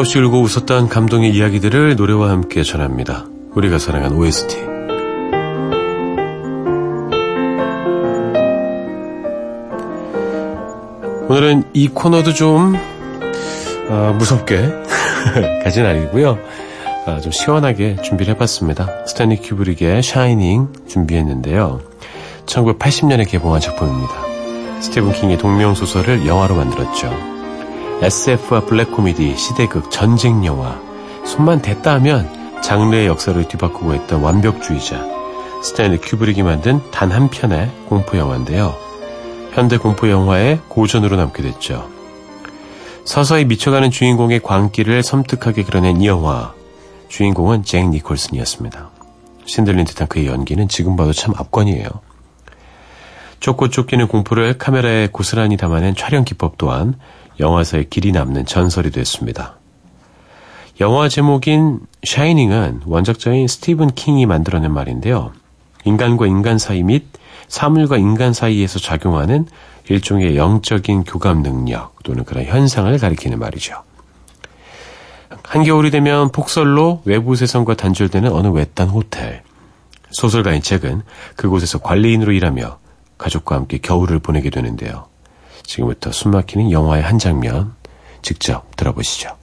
없이 0.00 0.18
울고 0.18 0.40
웃었던 0.40 0.88
감동의 0.88 1.30
이야기들을 1.30 1.94
노래와 1.96 2.30
함께 2.30 2.62
전합니다. 2.62 3.26
우리가 3.54 3.78
사랑한 3.78 4.14
OST. 4.14 4.56
오늘은 11.28 11.64
이 11.74 11.88
코너도 11.88 12.32
좀 12.32 12.76
어, 13.90 14.16
무섭게 14.18 14.72
가진 15.64 15.84
아니고요. 15.84 16.38
아, 17.06 17.20
좀 17.20 17.30
시원하게 17.30 17.96
준비를 18.00 18.34
해봤습니다. 18.34 19.04
스탠리 19.06 19.36
큐브릭의 19.36 20.02
샤이닝 20.02 20.68
준비했는데요. 20.88 21.82
1980년에 22.46 23.28
개봉한 23.28 23.60
작품입니다. 23.60 24.80
스티븐 24.80 25.12
킹의 25.12 25.36
동명 25.36 25.74
소설을 25.74 26.26
영화로 26.26 26.54
만들었죠. 26.54 27.39
SF와 28.02 28.64
블랙 28.64 28.92
코미디, 28.92 29.36
시대극, 29.36 29.90
전쟁 29.90 30.44
영화. 30.46 30.80
손만 31.26 31.60
댔다 31.60 31.94
하면 31.94 32.28
장르의 32.62 33.06
역사를 33.06 33.46
뒤바꾸고 33.46 33.94
있던 33.94 34.22
완벽주의자 34.22 35.06
스탠리 35.62 35.98
큐브릭이 35.98 36.42
만든 36.42 36.80
단 36.90 37.12
한 37.12 37.28
편의 37.28 37.70
공포 37.88 38.16
영화인데요. 38.16 38.74
현대 39.52 39.76
공포 39.76 40.08
영화의 40.08 40.60
고전으로 40.68 41.16
남게 41.16 41.42
됐죠. 41.42 41.90
서서히 43.04 43.44
미쳐가는 43.44 43.90
주인공의 43.90 44.40
광기를 44.40 45.02
섬뜩하게 45.02 45.64
그려낸 45.64 46.00
이 46.00 46.06
영화. 46.06 46.54
주인공은 47.08 47.64
잭 47.64 47.88
니콜슨이었습니다. 47.90 48.90
신들린 49.44 49.84
듯한 49.84 50.06
그의 50.08 50.26
연기는 50.26 50.68
지금 50.68 50.96
봐도 50.96 51.12
참 51.12 51.34
압권이에요. 51.36 51.88
쫓고 53.40 53.68
쫓기는 53.68 54.06
공포를 54.06 54.58
카메라에 54.58 55.08
고스란히 55.08 55.56
담아낸 55.56 55.94
촬영 55.96 56.24
기법 56.24 56.56
또한 56.56 56.94
영화사에 57.40 57.84
길이 57.90 58.12
남는 58.12 58.46
전설이 58.46 58.90
됐습니다. 58.90 59.56
영화 60.80 61.08
제목인 61.08 61.80
샤이닝은 62.04 62.82
원작자인 62.86 63.48
스티븐 63.48 63.90
킹이 63.94 64.26
만들어낸 64.26 64.72
말인데요. 64.72 65.32
인간과 65.84 66.26
인간 66.26 66.58
사이 66.58 66.82
및 66.82 67.04
사물과 67.48 67.96
인간 67.98 68.32
사이에서 68.32 68.78
작용하는 68.78 69.46
일종의 69.88 70.36
영적인 70.36 71.04
교감 71.04 71.42
능력 71.42 72.00
또는 72.04 72.24
그런 72.24 72.44
현상을 72.44 72.96
가리키는 72.96 73.38
말이죠. 73.38 73.82
한겨울이 75.42 75.90
되면 75.90 76.30
폭설로 76.30 77.02
외부 77.04 77.34
세상과 77.34 77.74
단절되는 77.74 78.30
어느 78.32 78.48
외딴 78.48 78.88
호텔. 78.88 79.42
소설가인 80.10 80.62
잭은 80.62 81.02
그곳에서 81.36 81.78
관리인으로 81.78 82.32
일하며 82.32 82.78
가족과 83.18 83.56
함께 83.56 83.78
겨울을 83.78 84.20
보내게 84.20 84.50
되는데요. 84.50 85.09
지금부터 85.62 86.12
숨막히는 86.12 86.70
영화의 86.70 87.02
한 87.02 87.18
장면 87.18 87.74
직접 88.22 88.64
들어보시죠. 88.76 89.40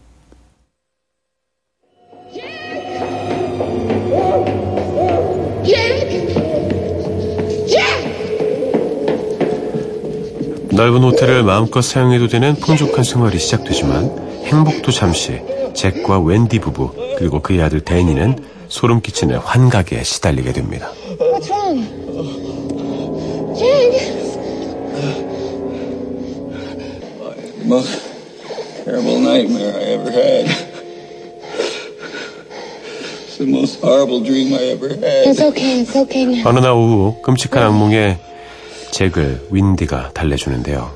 넓은 10.71 11.01
호텔을 11.01 11.41
마음껏 11.41 11.81
사용해도 11.81 12.27
되는 12.27 12.53
풍족한 12.53 13.03
생활이 13.03 13.39
시작되지만 13.39 14.43
행복도 14.43 14.91
잠시 14.91 15.41
잭과 15.73 16.19
웬디 16.19 16.59
부부 16.59 16.91
그리고 17.17 17.41
그의 17.41 17.63
아들 17.63 17.81
데니는 17.81 18.37
소름 18.67 19.01
끼치는 19.01 19.37
환각에 19.37 20.03
시달리게 20.03 20.53
됩니다. 20.53 20.91
Jake! 23.57 25.26
Most 27.67 27.99
terrible 28.85 29.19
nightmare 29.19 29.75
I 29.75 29.83
ever 29.99 30.11
had. 30.11 30.45
It's 33.27 33.37
the 33.37 33.45
most 33.45 33.81
horrible 33.81 34.21
dream 34.21 34.53
I 34.53 34.71
ever 34.71 34.89
had. 34.89 35.27
It's 35.27 35.41
okay, 35.41 35.81
it's 35.81 35.95
okay 35.95 36.23
now. 36.25 36.47
어느 36.47 36.59
날 36.59 36.71
오후 36.71 37.21
끔찍한 37.21 37.61
악몽에 37.61 38.19
잭을 38.91 39.47
윈디가 39.51 40.11
달래주는데요. 40.13 40.95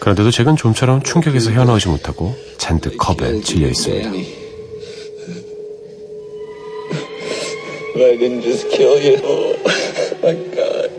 그런데도 0.00 0.30
잭은 0.30 0.56
좀처럼 0.56 1.02
충격에서 1.02 1.50
헤어나오지 1.50 1.88
못하고 1.88 2.34
잔뜩 2.58 2.98
겁에 2.98 3.40
질려 3.40 3.68
있습니다. 3.68 4.10
But 7.94 8.02
I 8.04 8.16
didn't 8.18 8.42
just 8.42 8.68
kill 8.70 8.98
you. 9.00 9.16
Oh, 9.24 9.56
my 10.22 10.34
God. 10.54 10.90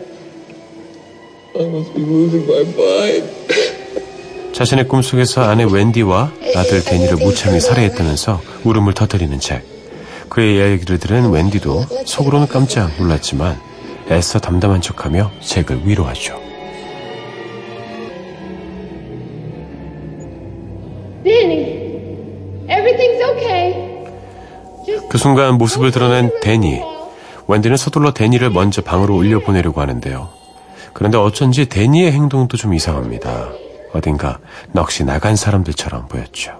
I 1.54 1.64
must 1.68 1.94
be 1.94 2.02
losing 2.02 2.44
my 2.44 2.64
mind. 2.74 3.37
자신의 4.58 4.88
꿈속에서 4.88 5.42
아내 5.42 5.62
웬디와 5.62 6.32
아들 6.56 6.82
데니를 6.82 7.16
무참히 7.18 7.60
살해했다면서 7.60 8.40
울음을 8.64 8.92
터뜨리는 8.92 9.38
잭. 9.38 9.62
그의 10.28 10.56
이야기를 10.56 10.98
들은 10.98 11.30
웬디도 11.30 11.84
속으로는 12.04 12.48
깜짝 12.48 12.90
놀랐지만 12.98 13.56
애써 14.10 14.40
담담한 14.40 14.80
척하며 14.80 15.30
잭을 15.40 15.86
위로하죠. 15.86 16.40
그 25.08 25.18
순간 25.18 25.54
모습을 25.54 25.92
드러낸 25.92 26.32
데니. 26.42 26.80
웬디는 27.46 27.76
서둘러 27.76 28.12
데니를 28.12 28.50
먼저 28.50 28.82
방으로 28.82 29.14
올려보내려고 29.14 29.80
하는데요. 29.80 30.30
그런데 30.94 31.16
어쩐지 31.16 31.68
데니의 31.68 32.10
행동도 32.10 32.56
좀 32.56 32.74
이상합니다. 32.74 33.50
어딘가 33.92 34.38
넋이 34.72 35.06
나간 35.06 35.36
사람들처럼 35.36 36.08
보였죠. 36.08 36.52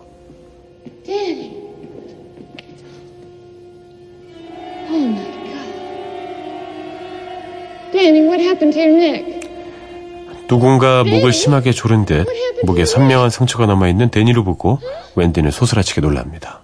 누군가 10.48 11.04
목을 11.04 11.32
심하게 11.32 11.72
조른 11.72 12.04
듯 12.04 12.26
목에 12.64 12.84
선명한 12.84 13.30
상처가 13.30 13.66
남아있는 13.66 14.10
데니를 14.10 14.44
보고 14.44 14.78
웬디는 15.14 15.50
소스라치게 15.50 16.00
놀랍니다. 16.00 16.60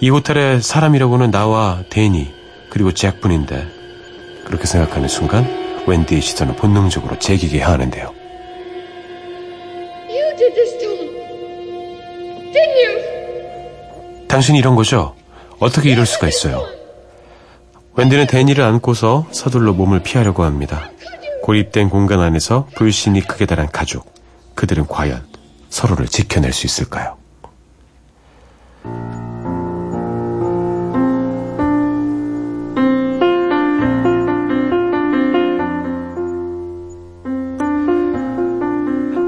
이 0.00 0.10
호텔에 0.10 0.60
사람이라고는 0.60 1.30
나와 1.30 1.82
데니 1.88 2.30
그리고 2.70 2.92
잭뿐인데 2.92 3.66
그렇게 4.44 4.66
생각하는 4.66 5.08
순간 5.08 5.46
웬디의 5.86 6.20
시선은 6.20 6.56
본능적으로 6.56 7.18
제기게 7.18 7.62
하는데요. 7.62 8.21
당신이 14.28 14.58
이런 14.58 14.74
거죠? 14.74 15.14
어떻게 15.58 15.90
이럴 15.90 16.06
수가 16.06 16.26
있어요? 16.28 16.66
웬디는 17.94 18.26
데니를 18.26 18.64
안고서 18.64 19.26
서둘러 19.30 19.72
몸을 19.72 20.02
피하려고 20.02 20.44
합니다. 20.44 20.90
고립된 21.42 21.90
공간 21.90 22.20
안에서 22.20 22.66
불신이 22.74 23.20
크게 23.22 23.46
달한 23.46 23.68
가족. 23.70 24.12
그들은 24.54 24.86
과연 24.86 25.26
서로를 25.68 26.06
지켜낼 26.06 26.52
수 26.52 26.66
있을까요? 26.66 27.21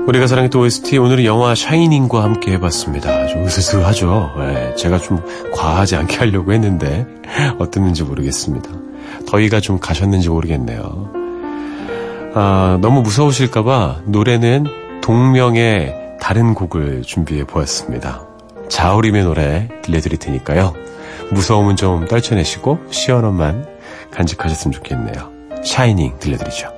우리가 0.07 0.26
사랑했던 0.26 0.61
OST 0.61 0.98
오늘은 0.98 1.24
영화 1.24 1.55
샤이닝과 1.55 2.22
함께 2.22 2.52
해봤습니다. 2.52 3.26
좀 3.26 3.44
으스스하죠. 3.44 4.34
예, 4.38 4.74
제가 4.76 4.98
좀 4.98 5.18
과하지 5.55 5.96
않게 5.96 6.18
하려고 6.18 6.52
했는데 6.52 7.07
어땠는지 7.59 8.02
모르겠습니다. 8.02 8.68
더위가 9.26 9.61
좀 9.61 9.78
가셨는지 9.78 10.28
모르겠네요. 10.28 11.11
아, 12.34 12.78
너무 12.82 13.00
무서우실까봐 13.00 14.02
노래는 14.07 14.66
동명의 15.02 15.94
다른 16.20 16.52
곡을 16.55 17.02
준비해 17.02 17.44
보았습니다. 17.44 18.26
자우림의 18.68 19.24
노래 19.24 19.68
들려드릴 19.82 20.18
테니까요. 20.18 20.74
무서움은 21.30 21.76
좀 21.76 22.07
떨쳐내시고 22.07 22.78
시원함만 22.90 23.66
간직하셨으면 24.11 24.72
좋겠네요. 24.72 25.32
샤이닝 25.64 26.18
들려드리죠. 26.18 26.74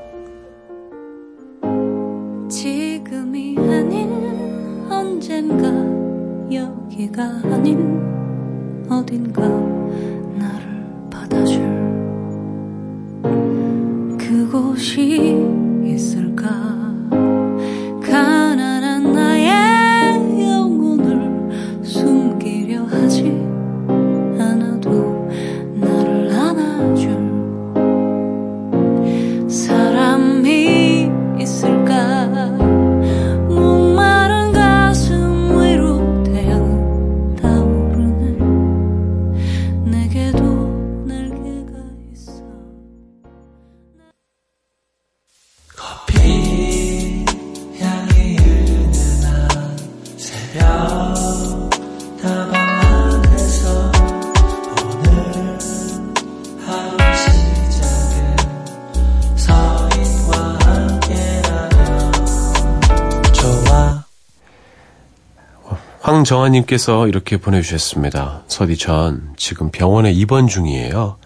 황정아님께서 66.30 67.06
이렇게 67.06 67.36
보내주셨습니다. 67.36 68.42
서디 68.48 68.76
전 68.76 69.32
지금 69.36 69.70
병원에 69.70 70.10
입원 70.10 70.48
중이에요. 70.48 71.18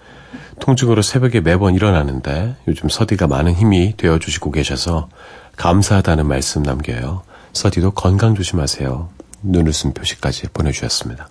통증으로 0.60 1.00
새벽에 1.00 1.40
매번 1.40 1.74
일어나는데 1.74 2.56
요즘 2.68 2.88
서디가 2.90 3.26
많은 3.26 3.54
힘이 3.54 3.94
되어주시고 3.96 4.50
계셔서 4.50 5.08
감사하다는 5.56 6.26
말씀 6.26 6.62
남겨요. 6.62 7.22
서디도 7.54 7.92
건강 7.92 8.34
조심하세요. 8.34 9.08
눈웃음 9.42 9.94
표시까지 9.94 10.48
보내주셨습니다. 10.52 11.28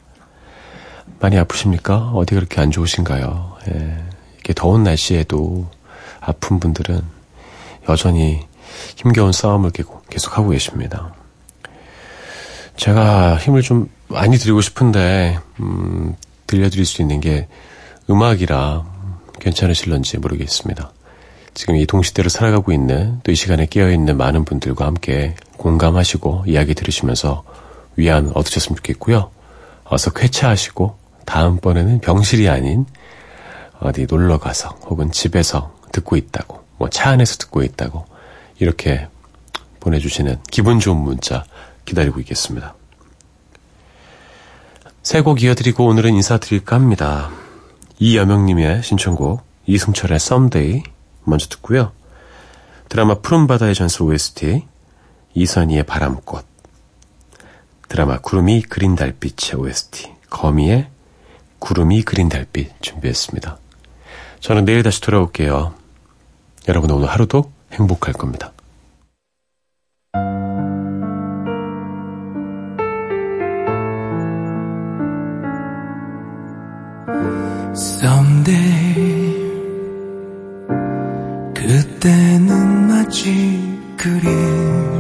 많이 1.20 1.38
아프십니까? 1.38 2.12
어디 2.16 2.34
그렇게 2.36 2.62
안 2.62 2.72
좋으신가요? 2.72 3.58
예, 3.70 4.04
이렇게 4.36 4.54
더운 4.56 4.84
날씨에도 4.84 5.70
아픈 6.22 6.60
분들은 6.60 7.02
여전히 7.88 8.40
힘겨운 8.96 9.32
싸움을 9.32 9.70
계속- 9.72 10.08
계속하고 10.10 10.50
계십니다. 10.50 11.14
제가 12.80 13.36
힘을 13.36 13.62
좀 13.62 13.90
많이 14.08 14.38
드리고 14.38 14.62
싶은데, 14.62 15.38
음, 15.60 16.16
들려드릴 16.48 16.86
수 16.86 17.02
있는 17.02 17.20
게 17.20 17.48
음악이라 18.10 18.86
괜찮으실런지 19.40 20.18
모르겠습니다. 20.18 20.92
지금 21.54 21.76
이 21.76 21.86
동시대를 21.86 22.30
살아가고 22.30 22.72
있는 22.72 23.20
또 23.24 23.34
이 23.34 23.36
시간에 23.36 23.66
깨어있는 23.66 24.16
많은 24.16 24.46
분들과 24.46 24.86
함께 24.86 25.36
공감하시고 25.58 26.46
이야기 26.48 26.74
들으시면서 26.74 27.44
위안 27.98 28.32
얻으셨으면 28.34 28.78
좋겠고요. 28.78 29.30
어서 29.84 30.12
쾌차하시고 30.12 30.98
다음번에는 31.26 32.00
병실이 32.00 32.48
아닌 32.48 32.86
어디 33.82 34.08
놀러 34.10 34.38
가서 34.40 34.70
혹은 34.86 35.12
집에서 35.12 35.76
듣고 35.92 36.16
있다고, 36.16 36.64
뭐 36.78 36.88
차 36.90 37.10
안에서 37.10 37.36
듣고 37.38 37.62
있다고 37.62 38.06
이렇게 38.60 39.08
보내주시는 39.82 40.38
기분 40.50 40.80
좋은 40.80 40.96
문자 40.98 41.44
기다리고 41.90 42.20
있겠습니다. 42.22 42.76
새 45.02 45.22
곡 45.22 45.42
이어드리고 45.42 45.86
오늘은 45.86 46.14
인사드릴까 46.16 46.76
합니다. 46.76 47.32
이여명님의 48.00 48.84
신청곡 48.84 49.42
이승철의 49.66 50.16
Someday 50.18 50.84
먼저 51.24 51.48
듣고요. 51.48 51.92
드라마 52.90 53.16
푸른바다의 53.16 53.76
전설 53.76 54.08
OST 54.08 54.66
이선희의 55.34 55.84
바람꽃 55.84 56.46
드라마 57.88 58.20
구름이 58.20 58.64
그린 58.64 58.96
달빛의 58.96 59.60
OST 59.60 60.12
거미의 60.30 60.90
구름이 61.60 62.04
그린 62.04 62.30
달빛 62.30 62.82
준비했습니다. 62.82 63.58
저는 64.40 64.66
내일 64.66 64.84
다시 64.84 65.02
돌아올게요. 65.02 65.74
여러분 66.68 66.92
오늘 66.92 67.10
하루도 67.10 67.52
행복할 67.74 68.14
겁니다. 68.14 68.54
Someday 77.80 79.40
그때는 81.56 82.88
마치 82.90 83.80
그림 83.96 84.99